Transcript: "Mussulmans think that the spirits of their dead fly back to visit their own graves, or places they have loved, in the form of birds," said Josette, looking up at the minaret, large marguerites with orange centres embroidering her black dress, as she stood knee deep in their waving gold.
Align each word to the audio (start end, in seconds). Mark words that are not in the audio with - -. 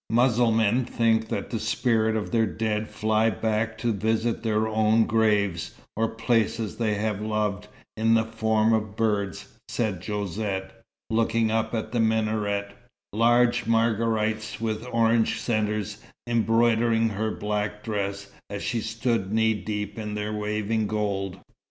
"Mussulmans 0.09 0.89
think 0.89 1.29
that 1.29 1.51
the 1.51 1.59
spirits 1.59 2.17
of 2.17 2.31
their 2.31 2.47
dead 2.47 2.89
fly 2.89 3.29
back 3.29 3.77
to 3.77 3.93
visit 3.93 4.41
their 4.41 4.67
own 4.67 5.05
graves, 5.05 5.75
or 5.95 6.07
places 6.07 6.77
they 6.77 6.95
have 6.95 7.21
loved, 7.21 7.67
in 7.95 8.15
the 8.15 8.23
form 8.23 8.73
of 8.73 8.95
birds," 8.95 9.59
said 9.67 10.03
Josette, 10.03 10.71
looking 11.11 11.51
up 11.51 11.75
at 11.75 11.91
the 11.91 11.99
minaret, 11.99 12.75
large 13.13 13.67
marguerites 13.67 14.59
with 14.59 14.87
orange 14.91 15.39
centres 15.39 16.01
embroidering 16.25 17.09
her 17.09 17.29
black 17.29 17.83
dress, 17.83 18.31
as 18.49 18.63
she 18.63 18.81
stood 18.81 19.31
knee 19.31 19.53
deep 19.53 19.99
in 19.99 20.15
their 20.15 20.33
waving 20.33 20.87
gold. 20.87 21.37